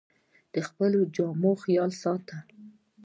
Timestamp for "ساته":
2.01-2.37